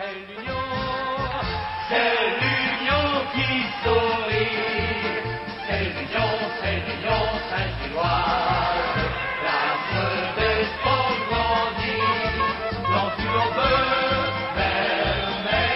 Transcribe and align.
C'est 0.00 0.14
l'union, 0.14 0.64
c'est 1.90 2.24
l'union 2.40 3.06
qui 3.34 3.50
sourit. 3.84 4.56
C'est 5.66 5.84
l'union, 5.92 6.30
c'est 6.58 6.78
l'union 6.86 7.22
Saint-Gilloise. 7.50 8.96
L'âme 9.44 9.92
des 10.38 10.60
sports 10.72 11.20
grandit, 11.28 12.08
dans 12.88 13.10
une 13.18 13.44
veut 13.56 14.24
fermer. 14.56 15.68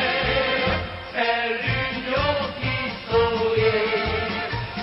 C'est 1.13 1.47
l'union 1.67 2.35
qui 2.63 2.77
sourit. 3.11 3.93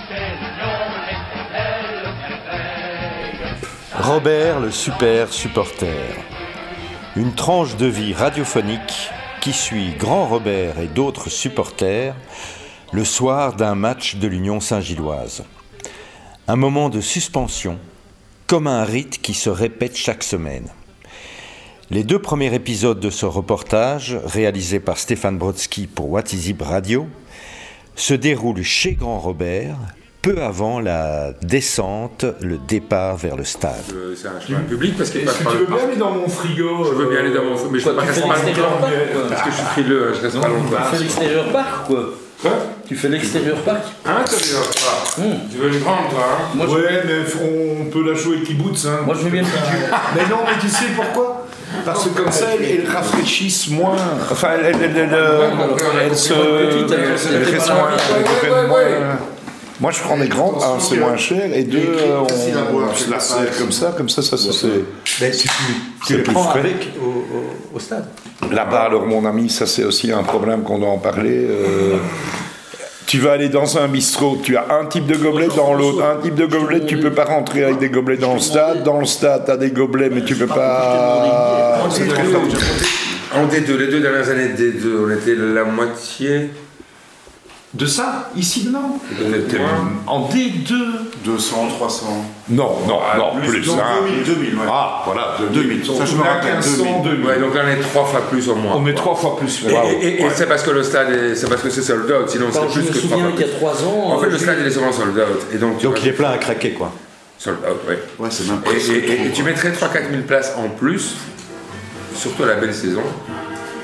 C'est 0.08 0.34
l'union, 0.38 0.82
l'éternelle 1.08 2.14
merveille. 2.28 3.58
Robert 3.92 4.56
le 4.60 4.70
super 4.70 5.32
supporter. 5.32 6.14
Une 7.16 7.34
tranche 7.34 7.74
de 7.76 7.86
vie 7.86 8.14
radiophonique 8.14 9.10
qui 9.42 9.52
suit 9.52 9.90
Grand 9.98 10.28
Robert 10.28 10.78
et 10.78 10.86
d'autres 10.86 11.28
supporters 11.28 12.14
le 12.92 13.04
soir 13.04 13.56
d'un 13.56 13.74
match 13.74 14.14
de 14.14 14.28
l'Union 14.28 14.60
Saint-Gilloise. 14.60 15.42
Un 16.46 16.54
moment 16.54 16.88
de 16.88 17.00
suspension, 17.00 17.80
comme 18.46 18.68
un 18.68 18.84
rite 18.84 19.20
qui 19.20 19.34
se 19.34 19.50
répète 19.50 19.96
chaque 19.96 20.22
semaine. 20.22 20.68
Les 21.90 22.04
deux 22.04 22.20
premiers 22.20 22.54
épisodes 22.54 23.00
de 23.00 23.10
ce 23.10 23.26
reportage, 23.26 24.16
réalisé 24.24 24.78
par 24.78 24.96
Stéphane 24.96 25.38
Brodsky 25.38 25.88
pour 25.88 26.08
What 26.08 26.32
Is 26.32 26.50
It 26.50 26.62
Radio, 26.62 27.08
se 27.96 28.14
déroulent 28.14 28.62
chez 28.62 28.92
Grand 28.92 29.18
Robert, 29.18 29.76
peu 30.22 30.40
avant 30.40 30.78
la 30.80 31.32
descente, 31.42 32.24
le 32.40 32.56
départ 32.56 33.16
vers 33.16 33.36
le 33.36 33.42
stade. 33.44 33.72
Euh, 33.92 34.14
C'est 34.16 34.28
un 34.28 34.40
chemin 34.40 34.60
public 34.60 34.96
parce 34.96 35.10
qu'il 35.10 35.24
passe 35.24 35.38
par 35.38 35.52
tu 35.52 35.58
le 35.58 35.64
veux 35.64 35.68
bien 35.68 35.76
parc. 35.78 35.88
aller 35.90 35.98
dans 35.98 36.10
mon 36.12 36.28
frigo 36.28 36.84
Je 36.84 36.94
veux 36.94 37.06
bien 37.10 37.18
aller 37.20 37.32
dans 37.34 37.42
mon 37.44 37.56
mais 37.70 37.78
je 37.80 37.84
peux 37.88 37.94
pas 37.96 38.02
tu 38.02 38.08
rester 38.08 38.22
fais 38.22 38.28
pas 38.28 38.34
l'extérieur 38.36 38.70
longtemps. 38.70 38.86
parc. 38.86 39.28
Parce 39.30 39.42
que 39.42 39.50
je 39.50 39.56
suis 39.56 39.64
frileux, 39.66 40.12
je 40.14 40.20
reste 40.22 40.40
pas 40.40 40.48
longtemps. 40.48 40.76
Tu 40.90 40.96
fais 40.96 41.02
l'extérieur 41.02 41.44
parc 41.52 41.86
quoi 41.88 42.04
Quoi 42.40 42.50
Tu 42.88 42.96
fais 42.96 43.08
l'extérieur 43.08 43.56
parc 43.58 43.82
Hein, 44.06 44.16
t'as 44.24 44.36
vu, 44.36 44.54
pas 44.54 45.22
Hum. 45.22 45.34
Tu 45.50 45.58
veux 45.58 45.68
une 45.72 45.80
grande, 45.80 46.08
toi, 46.10 46.20
hein 46.30 46.42
Moi, 46.54 46.66
je- 46.68 46.72
Ouais, 46.74 47.02
mais 47.04 47.80
on 47.80 47.84
peut 47.90 48.04
la 48.08 48.14
jouer 48.14 48.42
kibbutz. 48.42 48.86
Hein. 48.86 49.00
Moi 49.04 49.14
je 49.18 49.24
veux 49.24 49.30
bien 49.30 49.42
le 49.42 49.48
Mais 50.14 50.22
non, 50.30 50.38
mais 50.46 50.58
tu 50.60 50.68
sais 50.68 50.86
pourquoi? 50.94 51.46
Parce 51.84 52.04
que 52.04 52.10
comme 52.10 52.30
ça, 52.30 52.46
elles, 52.54 52.80
elles 52.84 52.88
rafraîchissent 52.90 53.70
moins. 53.70 53.96
Enfin, 54.30 54.48
elles, 54.62 54.76
elles, 54.82 54.96
elles, 54.96 55.08
euh, 55.14 55.48
elles 56.04 56.16
se. 56.16 56.32
Elles 56.32 56.86
elles 57.34 57.60
Moi, 59.82 59.90
je 59.90 59.98
prends 60.00 60.16
des 60.16 60.28
grandes, 60.28 60.62
un, 60.62 60.78
c'est 60.78 60.96
moins 60.96 61.16
cher, 61.16 61.52
et 61.52 61.64
deux, 61.64 61.78
euh, 61.78 62.20
on, 62.20 62.22
on 62.22 62.94
se 62.94 63.10
la 63.10 63.18
sert 63.18 63.58
comme 63.58 63.72
ça, 63.72 63.92
comme 63.96 64.08
ça, 64.08 64.22
ça 64.22 64.36
c'est. 64.38 64.68
Mais 65.20 65.32
tu, 65.32 65.48
C'est 66.06 66.16
les 66.18 66.22
plus 66.22 66.32
prends 66.32 66.44
frais. 66.44 66.60
avec 66.60 66.90
au, 67.02 67.06
au- 67.08 67.76
au 67.76 67.80
stade. 67.80 68.06
Là-bas, 68.52 68.82
alors 68.82 69.04
mon 69.06 69.26
ami, 69.26 69.50
ça 69.50 69.66
c'est 69.66 69.82
aussi 69.84 70.12
un 70.12 70.22
problème 70.22 70.62
qu'on 70.62 70.78
doit 70.78 70.88
en 70.88 70.98
parler. 70.98 71.46
euh, 71.50 71.96
tu 73.08 73.18
vas 73.18 73.32
aller 73.32 73.48
dans 73.48 73.76
un 73.76 73.88
bistrot, 73.88 74.38
tu 74.44 74.56
as 74.56 74.66
un 74.70 74.86
type 74.86 75.06
de 75.06 75.16
gobelet 75.16 75.48
dans 75.56 75.74
l'autre, 75.74 76.02
un 76.04 76.22
type 76.22 76.36
de 76.36 76.46
gobelet, 76.46 76.86
tu 76.86 76.98
peux 76.98 77.10
pas 77.12 77.24
rentrer 77.24 77.64
avec 77.64 77.78
des 77.80 77.88
gobelets 77.90 78.16
dans 78.18 78.34
le 78.34 78.40
stade. 78.40 78.84
Dans 78.84 79.00
le 79.00 79.04
stade, 79.04 79.44
tu 79.46 79.50
as 79.50 79.56
des 79.56 79.70
gobelets, 79.72 80.10
mais 80.10 80.22
tu 80.24 80.36
peux 80.36 80.46
pas. 80.46 81.80
C'est 81.90 82.06
très 82.06 82.22
fort. 82.24 82.40
En 83.34 83.46
D2, 83.46 83.76
les 83.76 83.88
deux 83.88 84.00
dernières 84.00 84.28
années 84.30 84.50
de 84.50 84.56
D2, 84.56 85.06
on 85.06 85.10
était 85.10 85.34
la 85.34 85.64
moitié. 85.64 86.50
De 87.74 87.86
ça 87.86 88.30
Ici, 88.36 88.68
moins. 88.70 88.98
En 90.06 90.28
D2 90.28 90.74
200, 91.24 91.68
300. 91.70 92.06
Non, 92.50 92.70
non, 92.86 92.98
non, 93.16 93.40
plus. 93.46 93.60
Donc 93.64 93.78
hein. 93.78 94.04
2000, 94.06 94.24
2000, 94.24 94.54
ouais. 94.56 94.60
Ah, 94.68 95.02
voilà, 95.06 95.36
2000. 95.52 95.84
Ça, 95.86 96.04
je 96.04 96.16
me 96.16 96.22
est 96.22 96.28
rappelle, 96.28 96.54
1500, 96.56 97.02
2000. 97.04 97.24
Ouais, 97.26 97.38
donc 97.40 97.54
là, 97.54 97.62
on 97.64 97.70
est 97.70 97.80
trois 97.80 98.04
fois 98.04 98.20
plus 98.28 98.46
au 98.50 98.56
moins. 98.56 98.74
On 98.76 98.80
met 98.80 98.92
trois 98.94 99.14
fois 99.14 99.38
plus. 99.38 99.64
Et, 99.66 99.72
Waouh. 99.72 99.86
et- 99.86 100.06
et- 100.06 100.22
et 100.22 100.26
c'est 100.34 100.46
parce 100.46 100.62
que 100.64 100.70
le 100.70 100.82
stade 100.82 101.10
est, 101.12 101.34
c'est 101.34 101.48
parce 101.48 101.62
que 101.62 101.70
c'est 101.70 101.80
sold 101.82 102.10
out, 102.10 102.28
sinon 102.28 102.46
c'est 102.52 102.60
plus 102.60 102.82
que 102.88 102.98
trois 102.98 103.00
souviens 103.00 103.18
fois 103.24 103.30
qu'il 103.32 103.40
y 103.40 103.44
a 103.44 103.46
plus. 103.46 103.56
trois 103.56 103.84
ans. 103.84 104.12
En 104.12 104.18
fait, 104.18 104.26
euh, 104.26 104.30
le 104.30 104.38
stade 104.38 104.56
il 104.60 104.66
est 104.66 104.70
souvent 104.70 104.92
sold 104.92 105.16
out. 105.16 105.46
Et 105.54 105.56
donc, 105.58 105.80
Donc 105.80 106.02
il 106.02 106.08
est 106.08 106.12
plein 106.12 106.30
à 106.32 106.38
craquer, 106.38 106.72
quoi. 106.72 106.92
sold 107.38 107.58
out, 107.60 107.88
ouais. 107.88 107.98
Ouais, 108.18 108.28
c'est 108.30 108.46
même 108.48 108.60
Et, 108.66 109.30
tu 109.32 109.42
mettrais 109.44 109.70
3-4 109.70 110.10
000 110.10 110.22
places 110.26 110.52
en 110.58 110.68
plus, 110.68 111.14
surtout 112.14 112.42
à 112.42 112.46
la 112.48 112.54
belle 112.56 112.74
saison, 112.74 113.02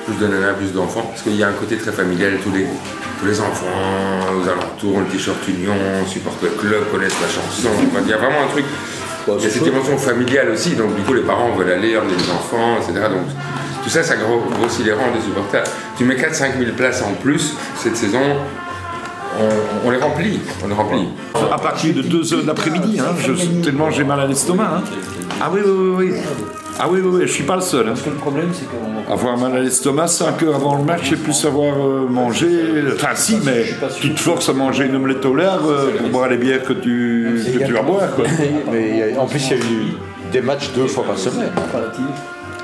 plus 0.04 0.14
de 0.16 0.26
nanas, 0.30 0.52
plus 0.54 0.72
d'enfants, 0.72 1.06
parce 1.08 1.22
qu'il 1.22 1.36
y 1.36 1.42
a 1.42 1.48
un 1.48 1.52
côté 1.52 1.76
très 1.76 1.92
familial, 1.92 2.38
tous 2.44 2.50
les, 2.52 2.66
tous 3.18 3.26
les 3.26 3.40
enfants 3.40 3.66
aux 4.36 4.48
alentours, 4.48 5.00
le 5.00 5.06
t-shirt 5.06 5.36
Union, 5.48 5.74
supportent 6.06 6.42
le 6.42 6.50
club, 6.50 6.90
connaissent 6.90 7.20
la 7.20 7.28
chanson, 7.28 7.68
il 8.04 8.08
y 8.08 8.12
a 8.12 8.16
vraiment 8.16 8.42
un 8.44 8.48
truc, 8.52 8.64
il 9.26 9.42
y 9.42 9.46
a 9.46 9.50
cette 9.50 9.62
dimension 9.64 9.98
familiale 9.98 10.50
aussi, 10.50 10.70
donc 10.76 10.94
du 10.94 11.02
coup 11.02 11.14
les 11.14 11.22
parents 11.22 11.50
veulent 11.52 11.70
aller, 11.72 11.96
emmener 11.98 12.14
les 12.16 12.30
enfants, 12.30 12.76
etc. 12.78 13.06
Donc 13.10 13.26
tout 13.82 13.90
ça, 13.90 14.02
ça 14.02 14.16
gros- 14.16 14.44
grossit 14.60 14.84
les 14.84 14.92
rangs 14.92 15.10
des 15.14 15.20
supporters. 15.22 15.64
Tu 15.96 16.04
mets 16.04 16.14
4-5 16.16 16.58
000 16.58 16.72
places 16.76 17.02
en 17.02 17.12
plus 17.14 17.54
cette 17.76 17.96
saison, 17.96 18.20
on, 19.40 19.88
on 19.88 19.90
les 19.90 19.98
remplit, 19.98 20.40
on 20.64 20.68
les 20.68 20.74
remplit. 20.74 21.08
À 21.52 21.58
partir 21.58 21.94
de 21.94 22.02
2h 22.02 22.42
de 22.42 22.46
l'après-midi, 22.46 22.98
hein, 23.00 23.14
je- 23.24 23.62
tellement 23.62 23.90
j'ai 23.90 24.04
mal 24.04 24.20
à 24.20 24.26
l'estomac. 24.26 24.68
hein. 24.78 24.82
Ah 25.40 25.50
oui, 25.52 25.60
oui, 25.64 25.72
oui, 25.72 25.94
oui. 26.12 26.20
Ah 26.80 26.86
oui, 26.88 27.00
oui, 27.02 27.10
oui, 27.12 27.20
je 27.22 27.32
suis 27.32 27.42
pas 27.44 27.56
le 27.56 27.60
seul. 27.62 27.86
hein. 27.86 27.90
Parce 27.90 28.02
que 28.02 28.10
le 28.10 28.16
problème 28.16 28.50
c'est 28.52 28.66
qu'on 28.68 29.12
Avoir 29.12 29.36
mal 29.36 29.56
à 29.56 29.60
l'estomac 29.60 30.06
5 30.06 30.42
heures 30.44 30.54
avant 30.56 30.76
le 30.76 30.84
match 30.84 31.10
et 31.12 31.16
plus 31.16 31.32
savoir 31.32 31.74
euh, 31.76 32.06
manger. 32.08 32.84
Enfin, 32.94 33.14
si, 33.14 33.38
mais 33.44 33.64
tu 34.00 34.14
te 34.14 34.20
forces 34.20 34.48
à 34.48 34.52
manger 34.52 34.84
une 34.86 34.94
omelette 34.96 35.24
au 35.26 35.34
lard 35.34 35.60
euh, 35.66 35.90
pour 35.98 36.08
boire 36.10 36.28
les 36.28 36.36
bières 36.36 36.62
que 36.62 36.72
tu, 36.74 37.40
que 37.58 37.64
tu 37.66 37.72
vas 37.72 37.82
boire. 37.82 38.14
Quoi. 38.14 38.26
Mais 38.72 39.16
en 39.18 39.26
plus, 39.26 39.44
il 39.50 39.56
y 39.56 39.60
a 39.60 39.64
eu 39.64 39.82
des 40.30 40.40
matchs 40.40 40.70
deux 40.74 40.86
fois 40.86 41.04
par 41.04 41.18
semaine. 41.18 41.50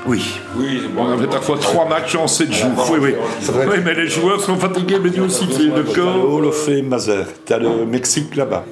Oui. 0.07 0.39
Oui, 0.55 0.81
On 0.97 1.11
avait 1.11 1.27
parfois 1.27 1.57
trois 1.57 1.87
matchs 1.87 2.15
en 2.15 2.27
7 2.27 2.53
jours. 2.53 2.89
Oui, 2.91 2.99
oui. 3.01 3.15
Oui, 3.49 3.75
mais 3.83 3.93
les 3.95 4.07
joueurs 4.07 4.39
sont 4.39 4.55
fatigués, 4.55 4.99
mais 5.03 5.09
nous 5.15 5.25
aussi, 5.25 5.47
c'est 5.51 5.63
le 5.63 5.83
corps. 5.83 6.53
Fame 6.53 6.87
Mazer. 6.87 7.25
T'as 7.45 7.57
le 7.57 7.85
Mexique 7.85 8.35
là-bas. 8.35 8.65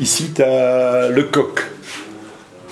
Ici, 0.00 0.30
t'as 0.34 1.08
le 1.08 1.22
coq. 1.24 1.62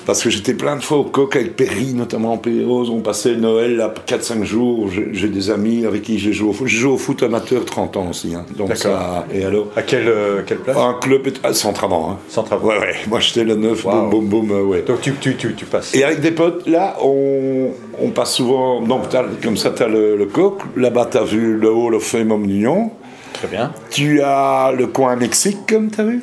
Parce 0.06 0.22
que 0.22 0.30
j'étais 0.30 0.54
plein 0.54 0.76
de 0.76 0.82
fois 0.82 0.98
au 0.98 1.04
coq 1.04 1.34
avec 1.34 1.56
Perry, 1.56 1.92
notamment 1.92 2.34
en 2.34 2.36
Pays 2.38 2.64
Rose. 2.64 2.90
On 2.90 3.00
passait 3.00 3.34
Noël 3.34 3.74
là, 3.76 3.92
4-5 4.06 4.44
jours. 4.44 4.88
J'ai 5.12 5.28
des 5.28 5.50
amis 5.50 5.84
avec 5.84 6.02
qui 6.02 6.20
j'ai 6.20 6.32
joué 6.32 6.50
au 6.50 6.52
foot. 6.52 6.68
J'ai 6.68 6.78
joué 6.78 6.92
au 6.92 6.96
foot 6.96 7.22
amateur 7.24 7.64
30 7.64 7.96
ans 7.96 8.06
aussi. 8.10 8.32
hein. 8.34 8.44
Donc 8.56 8.76
ça. 8.76 9.26
Et 9.34 9.44
alors 9.44 9.66
À 9.74 9.82
quelle, 9.82 10.06
euh, 10.08 10.42
quelle 10.46 10.58
place? 10.58 10.76
Un 10.76 10.94
club 11.00 11.26
est- 11.26 11.40
ah, 11.42 11.52
sans 11.52 11.72
travaux. 11.72 11.96
Hein. 12.10 12.18
Sans 12.28 12.44
travaux. 12.44 12.68
Ouais, 12.68 12.78
ouais. 12.78 12.94
Moi, 13.08 13.18
j'étais 13.18 13.42
le 13.42 13.56
9, 13.56 13.84
Wow. 13.84 13.92
boum, 14.08 14.10
boum, 14.10 14.28
boum, 14.28 14.50
euh, 14.52 14.62
ouais. 14.62 14.82
Donc 14.86 15.00
tu, 15.00 15.12
tu, 15.20 15.34
tu, 15.34 15.54
tu 15.54 15.64
passes. 15.64 15.92
Et 15.94 16.04
avec 16.04 16.20
des 16.20 16.30
potes, 16.30 16.68
là, 16.68 16.96
on, 17.02 17.70
on 18.00 18.10
passe 18.10 18.34
souvent. 18.34 18.80
Donc, 18.82 19.02
comme 19.42 19.56
ça, 19.56 19.70
tu 19.70 19.82
as 19.82 19.88
le, 19.88 20.16
le 20.16 20.26
coq. 20.26 20.60
Là-bas, 20.76 21.08
tu 21.10 21.18
as 21.18 21.24
vu 21.24 21.56
le 21.56 21.68
Hall 21.72 21.96
of 21.96 22.04
Fame 22.04 22.30
Omnion. 22.30 22.92
Très 23.32 23.48
bien. 23.48 23.72
Tu 23.90 24.20
as 24.22 24.72
le 24.76 24.86
coin 24.86 25.16
Mexique, 25.16 25.58
comme 25.68 25.90
tu 25.90 26.00
as 26.00 26.04
vu? 26.04 26.22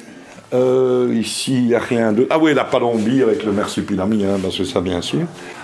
Euh, 0.54 1.12
ici, 1.14 1.56
il 1.56 1.68
n'y 1.68 1.76
a 1.76 1.80
rien 1.80 2.14
de. 2.14 2.28
Ah 2.30 2.38
oui, 2.38 2.54
la 2.54 2.64
Palombie 2.64 3.24
avec 3.24 3.44
le 3.44 3.52
Marsupilami, 3.52 4.24
hein, 4.24 4.38
parce 4.42 4.58
que 4.58 4.64
ça, 4.64 4.82
bien 4.82 5.02
sûr. 5.02 5.22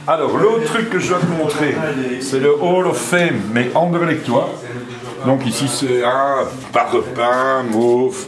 Alors, 0.08 0.36
l'autre 0.38 0.66
truc 0.66 0.90
que 0.90 0.98
je 0.98 1.10
dois 1.10 1.20
te 1.20 1.42
montrer, 1.42 1.76
c'est 2.22 2.40
le 2.40 2.52
Hall 2.60 2.88
of 2.88 2.98
Fame, 2.98 3.40
mais 3.54 3.70
Anderlechtois. 3.76 4.50
Donc, 5.26 5.46
ici, 5.46 5.68
c'est 5.68 6.04
un 6.04 6.48
parpaing, 6.74 7.64
mauve. 7.70 8.26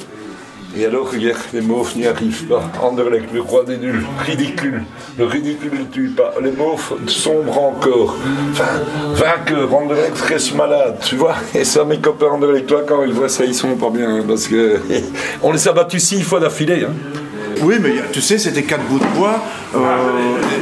Et 0.78 0.86
alors, 0.86 1.14
hier, 1.14 1.36
les 1.54 1.62
mauves 1.62 1.98
n'y 1.98 2.08
arrivent 2.08 2.46
pas. 2.46 2.64
Anderlecht, 2.82 3.32
le 3.34 3.42
roi 3.42 3.64
des 3.66 3.78
nuls, 3.78 4.06
ridicule. 4.26 4.84
Le 5.18 5.26
ridicule 5.26 5.72
ne 5.80 5.84
tue 5.86 6.10
pas. 6.10 6.34
Les 6.42 6.52
mauves 6.52 6.94
sombrent 7.08 7.60
encore. 7.62 8.16
Enfin, 8.52 8.82
vainqueur, 9.14 9.74
Anderlecht 9.74 10.18
reste 10.22 10.56
malade, 10.56 10.98
tu 11.04 11.16
vois. 11.18 11.36
Et 11.54 11.66
ça, 11.66 11.84
mes 11.84 12.00
copains 12.00 12.28
Anderlechtois, 12.28 12.84
quand 12.88 13.04
ils 13.04 13.12
voient 13.14 13.28
ça, 13.30 13.44
ils 13.44 13.54
sont 13.54 13.76
pas 13.76 13.90
bien. 13.90 14.10
hein, 14.20 14.24
parce 14.26 14.48
que 14.48 14.80
on 15.44 15.52
les 15.52 15.68
a 15.68 15.74
battus 15.74 16.04
six 16.04 16.22
fois 16.22 16.40
d'affilée. 16.40 16.86
Hein. 16.86 16.94
Oui, 17.64 17.76
mais 17.82 17.94
tu 18.12 18.22
sais, 18.22 18.38
c'était 18.40 18.64
quatre 18.64 18.84
bouts 18.86 18.98
de 19.00 19.06
bois 19.16 19.40
euh, 19.76 19.80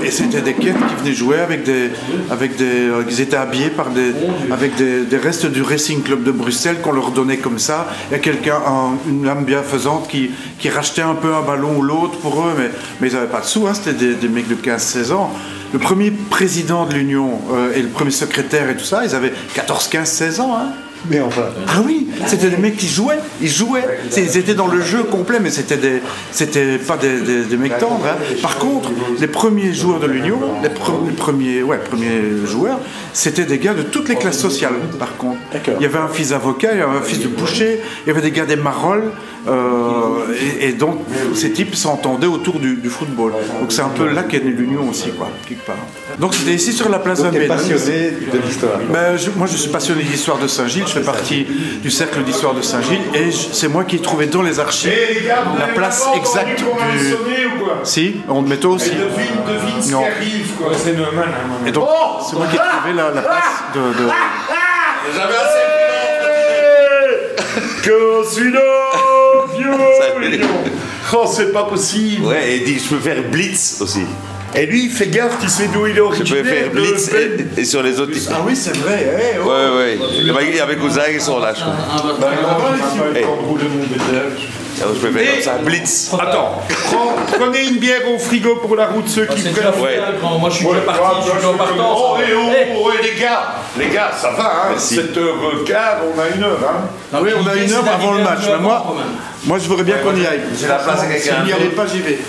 et 0.03 0.11
c'était 0.11 0.41
des 0.41 0.53
quêtes 0.53 0.75
qui 0.75 0.95
venaient 1.03 1.13
jouer 1.15 1.39
avec 1.39 1.63
des, 1.63 1.89
avec 2.29 2.57
des, 2.57 2.65
euh, 2.65 3.03
ils 3.09 3.21
étaient 3.21 3.37
habillés 3.37 3.69
par 3.69 3.89
des, 3.89 4.11
avec 4.51 4.75
des, 4.75 5.01
des 5.05 5.17
restes 5.17 5.45
du 5.45 5.61
Racing 5.61 6.03
Club 6.03 6.23
de 6.23 6.31
Bruxelles 6.31 6.81
qu'on 6.81 6.91
leur 6.91 7.11
donnait 7.11 7.37
comme 7.37 7.57
ça. 7.59 7.87
Il 8.09 8.13
y 8.13 8.15
a 8.15 8.19
quelqu'un, 8.19 8.57
un- 8.67 8.97
une 9.09 9.27
âme 9.27 9.45
bienfaisante 9.45 10.09
qui, 10.09 10.31
qui 10.59 10.69
rachetait 10.69 11.01
un 11.01 11.15
peu 11.15 11.33
un 11.33 11.41
ballon 11.41 11.77
ou 11.77 11.81
l'autre 11.81 12.17
pour 12.19 12.41
eux, 12.41 12.53
mais, 12.57 12.69
mais 12.99 13.07
ils 13.09 13.13
n'avaient 13.13 13.27
pas 13.27 13.41
de 13.41 13.45
sous. 13.45 13.65
Hein, 13.67 13.73
c'était 13.73 13.93
des, 13.93 14.15
des 14.15 14.27
mecs 14.27 14.47
de 14.49 14.55
15-16 14.55 15.13
ans. 15.13 15.31
Le 15.71 15.79
premier 15.79 16.11
président 16.11 16.85
de 16.85 16.95
l'Union 16.95 17.39
euh, 17.53 17.71
et 17.75 17.81
le 17.81 17.87
premier 17.89 18.11
secrétaire 18.11 18.69
et 18.69 18.75
tout 18.75 18.83
ça, 18.85 19.05
ils 19.05 19.15
avaient 19.15 19.31
14, 19.53 19.87
15, 19.87 20.09
16 20.09 20.39
ans. 20.41 20.57
Hein. 20.59 20.69
Mais 21.09 21.21
enfin. 21.21 21.43
Ah 21.67 21.81
oui, 21.85 22.07
c'était 22.27 22.49
des 22.49 22.57
mecs 22.57 22.75
qui 22.77 22.87
jouaient, 22.87 23.19
ils 23.41 23.47
jouaient. 23.49 23.85
Ils 24.17 24.37
étaient 24.37 24.53
dans 24.53 24.67
le 24.67 24.81
jeu 24.81 25.03
complet, 25.03 25.39
mais 25.41 25.49
c'était 25.49 25.77
des, 25.77 26.01
c'était 26.31 26.77
pas 26.77 26.97
des, 26.97 27.21
des- 27.21 27.43
des 27.45 27.57
mecs 27.57 27.77
tendres. 27.77 28.05
hein. 28.05 28.17
Par 28.41 28.57
contre, 28.57 28.89
les 29.19 29.27
premiers 29.27 29.73
joueurs 29.73 29.99
de 29.99 30.07
l'Union, 30.07 30.39
les, 30.61 30.69
pre- 30.69 31.05
les 31.07 31.13
premiers, 31.13 31.63
ouais, 31.63 31.77
premiers 31.77 32.45
joueurs, 32.45 32.79
c'était 33.13 33.45
des 33.45 33.59
gars 33.59 33.73
de 33.73 33.83
toutes 33.83 34.09
les 34.09 34.15
classes 34.15 34.39
sociales. 34.39 34.73
Par 34.99 35.15
contre, 35.17 35.37
il 35.77 35.81
y 35.81 35.85
avait 35.85 35.97
un 35.99 36.07
fils 36.09 36.29
d'avocat, 36.29 36.69
il 36.73 36.79
y 36.79 36.81
avait 36.81 36.97
un 36.97 37.01
fils 37.01 37.19
de 37.21 37.27
boucher, 37.29 37.79
il 38.05 38.07
y 38.09 38.11
avait 38.11 38.21
des 38.21 38.31
gars 38.31 38.45
des 38.45 38.55
Marolles, 38.57 39.11
euh, 39.47 40.33
et, 40.59 40.67
et 40.69 40.73
donc 40.73 40.99
ces 41.33 41.51
types 41.51 41.75
s'entendaient 41.75 42.27
autour 42.27 42.59
du, 42.59 42.75
du 42.75 42.89
football. 42.89 43.31
Donc 43.59 43.71
c'est 43.71 43.81
un 43.81 43.89
peu 43.89 44.07
là 44.11 44.23
qu'est 44.23 44.43
née 44.43 44.51
l'Union 44.51 44.87
aussi, 44.89 45.11
quoi, 45.11 45.29
quelque 45.47 45.65
part. 45.65 45.77
Donc 46.19 46.33
c'était 46.35 46.53
ici 46.53 46.73
sur 46.73 46.89
la 46.89 46.99
place 46.99 47.19
Donc, 47.23 47.33
Abbé. 47.35 47.47
passionné 47.47 48.11
de 48.33 48.37
l'histoire. 48.45 48.79
Ben, 48.91 49.15
moi, 49.37 49.47
je 49.49 49.55
suis 49.57 49.69
passionné 49.69 50.03
d'histoire 50.03 50.37
de 50.37 50.47
Saint-Gilles. 50.47 50.87
Je 50.89 50.93
fais 50.95 51.05
partie 51.05 51.45
du 51.83 51.91
cercle 51.91 52.23
d'histoire 52.23 52.55
de 52.55 52.61
Saint-Gilles 52.63 53.01
et 53.13 53.29
c'est 53.31 53.67
moi 53.67 53.83
qui 53.83 53.97
ai 53.97 53.99
trouvé 53.99 54.25
dans 54.25 54.41
les 54.41 54.59
archives 54.59 54.91
la 55.59 55.67
place 55.67 56.03
exacte 56.15 56.59
du. 56.59 57.13
Si, 57.83 58.15
on 58.27 58.41
met 58.41 58.57
toi 58.57 58.71
aussi. 58.71 58.89
devine 58.91 59.91
Non. 59.91 60.03
arrive, 60.03 60.51
quoi. 60.57 60.71
Hein, 60.73 61.67
Et 61.67 61.71
donc, 61.71 61.87
c'est 62.27 62.35
moi 62.37 62.47
qui 62.47 62.55
ai 62.55 62.59
trouvé 62.59 62.93
la, 62.95 63.11
la 63.11 63.21
place 63.21 63.63
de. 63.75 63.79
de- 64.03 64.09
Que 67.83 68.23
suis 68.29 68.51
Salut. 68.51 70.29
vieux 70.37 70.41
Oh, 71.13 71.25
c'est 71.27 71.51
pas 71.51 71.63
possible. 71.63 72.25
Ouais, 72.27 72.55
et 72.57 72.59
dit, 72.59 72.77
je 72.79 72.89
peux 72.95 72.99
faire 73.01 73.23
Blitz 73.31 73.77
aussi. 73.81 74.01
Et 74.55 74.65
lui, 74.65 74.89
fais 74.89 75.07
gaffe, 75.07 75.37
tu 75.39 75.47
sais 75.47 75.67
d'où 75.67 75.85
il 75.85 75.91
est 75.91 75.95
Je 75.95 75.99
peux 76.01 76.05
originaire 76.05 76.45
faire 76.45 76.63
de 76.65 76.69
Blitz 76.79 77.09
et, 77.57 77.61
et 77.61 77.65
sur 77.65 77.83
les 77.83 77.99
autres. 77.99 78.11
Ah 78.31 78.37
oui, 78.45 78.55
c'est 78.55 78.75
vrai. 78.77 79.13
eh, 79.35 79.37
oh. 79.43 79.47
Ouais, 79.47 79.77
ouais. 79.77 79.99
Il 80.49 80.55
y 80.55 80.59
a 80.59 80.65
mes 80.65 80.75
cousins 80.75 81.01
qui 81.13 81.19
sont 81.19 81.39
là, 81.39 81.53
je 81.55 81.61
crois. 81.61 81.75
Eh. 83.15 83.23
Alors, 84.81 84.95
je 84.95 84.99
peux 85.07 85.11
faire 85.11 85.33
comme 85.33 85.43
ça, 85.43 85.51
Blitz. 85.63 86.11
Attends, 86.19 86.61
prends- 86.85 87.15
prenez 87.37 87.67
une 87.67 87.77
bière 87.77 88.01
au 88.13 88.17
frigo 88.17 88.55
pour 88.55 88.75
la 88.77 88.87
route, 88.87 89.07
ceux 89.09 89.25
qui 89.25 89.41
C'est 89.41 89.51
prennent. 89.51 89.81
Ouais. 89.81 89.95
fait, 89.99 90.19
grand. 90.21 90.37
Moi, 90.39 90.49
je 90.49 90.55
suis 90.55 90.65
déjà 90.65 90.79
parti, 90.81 91.29
je 91.33 91.37
suis 91.37 91.47
en 91.47 91.53
partance. 91.53 91.97
Oh, 91.99 92.17
eh, 92.19 92.33
oh, 92.33 92.51
oh, 92.85 92.91
eh, 92.97 93.03
les 93.13 93.19
gars, 93.19 93.55
les 93.77 93.87
gars, 93.89 94.11
ça 94.17 94.31
va, 94.31 94.43
hein, 94.45 94.67
Merci. 94.71 94.95
7h15, 94.95 95.75
on 96.15 96.19
a 96.19 96.35
une 96.35 96.43
heure, 96.43 96.59
hein. 96.63 96.81
non, 97.13 97.19
Oui, 97.21 97.31
on 97.37 97.45
a 97.47 97.55
une 97.55 97.71
heure 97.73 97.83
avant 97.93 98.13
le 98.13 98.23
match. 98.23 98.39
Mais 98.47 98.57
moi, 98.59 98.95
moi, 99.45 99.57
je 99.61 99.67
voudrais 99.67 99.83
bien 99.83 99.97
qu'on 99.97 100.15
y 100.15 100.25
aille. 100.25 100.41
J'ai 100.59 100.67
la 100.67 100.75
place 100.75 101.01
à 101.01 101.03
Si 101.03 101.09
quelqu'un 101.23 101.41
vous 101.41 101.45
n'y 101.47 101.53
allez 101.53 101.69
pas, 101.69 101.85
j'y 101.85 101.99
vais. 101.99 102.19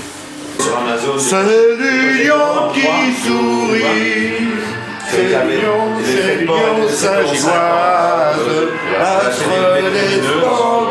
C'est 1.18 1.42
l'Union 1.78 2.70
qui 2.74 3.14
sourit. 3.22 4.58
C'est 5.08 5.22
l'Union, 5.22 5.80
c'est 6.04 6.36
l'Union 6.40 6.88
Saint-Gilloise. 6.88 8.50
Astre 9.00 9.48
des 9.92 10.22
sports 10.22 10.90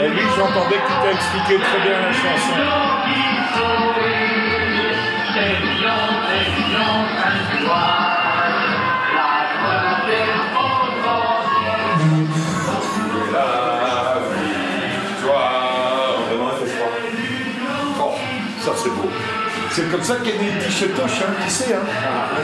Et 0.00 0.08
lui, 0.10 0.20
j'entendais 0.36 0.76
qu'il 0.76 0.96
t'a 1.02 1.12
expliqué 1.12 1.58
très 1.58 1.80
bien 1.80 2.00
la 2.00 2.12
chanson. 2.12 2.52
Oh, 18.00 18.14
ça 18.60 18.72
c'est 18.76 18.90
beau. 18.90 19.10
C'est 19.70 19.90
comme 19.90 20.02
ça 20.02 20.16
qu'est 20.24 20.38
né 20.38 20.52
le 20.54 20.64
t-shirt 20.64 20.94
Toche, 20.94 21.22
hein, 21.22 21.32
tu 21.44 21.50
sais. 21.50 21.74
Hein. 21.74 21.78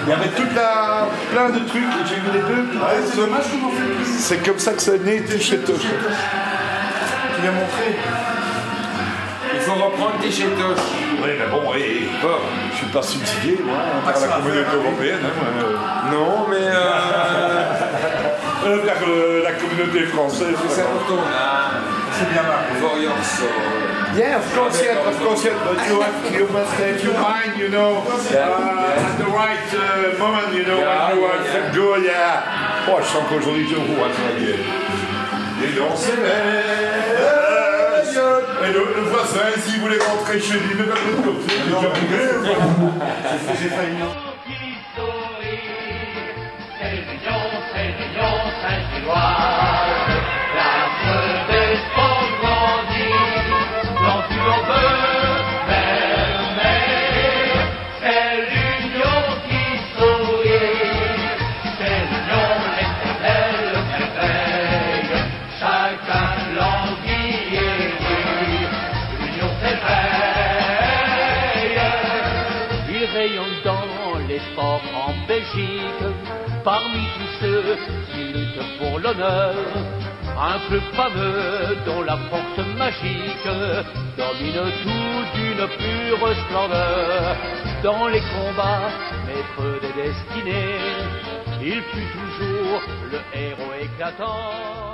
Il 0.04 0.10
y 0.10 0.12
avait 0.12 0.28
toute 0.28 0.54
la... 0.54 1.08
plein 1.30 1.50
de 1.50 1.60
trucs, 1.66 1.82
et 1.82 2.08
j'ai 2.08 2.16
vu 2.16 2.30
les 2.32 2.40
deux. 2.40 2.68
c'est 3.06 3.16
dommage 3.16 3.44
qu'on 3.50 3.66
en 3.66 3.70
fait 3.70 3.94
plus. 3.94 4.18
C'est 4.18 4.44
comme 4.44 4.58
ça 4.58 4.72
que 4.72 4.82
c'est 4.82 4.98
né 5.04 5.20
le 5.20 5.26
l'as 7.44 7.52
montré. 7.52 7.96
Il 9.54 9.60
faut 9.60 9.74
reprendre 9.74 10.18
tes 10.20 10.30
chétoches. 10.30 10.90
Oui, 11.22 11.30
mais 11.38 11.46
bon, 11.50 11.74
et, 11.74 12.08
je 12.72 12.76
suis 12.76 12.86
pas 12.86 13.02
subsidié, 13.02 13.58
moi, 13.64 13.76
par 14.04 14.20
la 14.20 14.26
communauté 14.36 14.76
européenne. 14.76 15.20
hein, 15.24 15.62
euh. 15.62 16.12
Non, 16.12 16.46
mais 16.50 16.56
euh, 16.66 17.64
Euh, 18.66 18.78
par 18.78 18.96
le- 19.06 19.42
la 19.44 19.52
communauté 19.52 20.06
française. 20.06 20.56
ça 20.70 20.82
retourne 20.84 21.28
à 21.28 21.72
C'est 22.12 22.32
bien 22.32 22.42
marqué. 22.42 22.82
Warriors. 22.82 23.12
so, 23.22 23.44
Yeah, 24.16 24.38
of 24.38 24.54
course, 24.54 24.80
yeah, 24.82 25.06
of 25.06 25.18
course, 25.22 25.44
yeah, 25.44 25.52
but 25.66 25.76
you, 25.86 26.00
have, 26.00 26.32
you 26.32 26.46
must 26.48 26.72
have 26.80 27.02
your 27.04 27.14
mind, 27.14 27.58
you 27.58 27.68
know, 27.68 27.98
uh, 28.06 28.94
at 28.96 29.18
the 29.18 29.26
right 29.26 29.68
uh, 29.74 30.16
moment, 30.18 30.54
you 30.54 30.64
know, 30.64 30.78
when 30.78 31.16
you 31.18 31.24
are 31.26 31.42
yeah. 31.44 31.70
good, 31.74 32.04
yeah. 32.04 32.88
Oh, 32.88 33.00
je 33.02 33.06
sens 33.06 33.24
qu'aujourd'hui, 33.28 33.66
je 33.68 33.74
à 33.74 34.08
la 34.08 34.40
gueule. 34.40 34.64
Et 35.62 35.80
on 35.80 35.96
s'élève. 35.96 37.13
Et 38.66 38.72
le, 38.72 38.78
le 38.96 39.02
voisin, 39.10 39.50
s'il 39.60 39.80
voulait 39.80 39.98
rentrer 39.98 40.40
chez 40.40 40.54
lui, 40.54 40.74
ne 40.78 40.84
va 40.84 40.94
pas 40.94 41.00
comme 41.22 41.40
ça. 41.46 41.52
J'ai 43.60 43.68
failli. 43.68 43.98
sourit. 44.96 45.58
C'est 48.94 49.83
Belgique, 75.26 76.04
parmi 76.64 77.04
tous 77.16 77.40
ceux 77.40 77.76
qui 78.12 78.32
luttent 78.32 78.78
pour 78.78 78.98
l'honneur. 78.98 79.54
Un 80.36 80.58
club 80.68 80.82
fameux 80.94 81.76
dont 81.86 82.02
la 82.02 82.16
force 82.16 82.66
magique 82.76 83.48
domine 84.16 84.72
tout 84.82 85.38
d'une 85.38 85.66
pure 85.78 86.34
splendeur. 86.46 87.36
Dans 87.82 88.08
les 88.08 88.20
combats, 88.20 88.90
maître 89.26 89.80
des 89.80 90.02
destinées, 90.02 90.80
il 91.62 91.80
fut 91.82 92.08
toujours 92.18 92.82
le 93.12 93.38
héros 93.38 93.72
éclatant. 93.80 94.93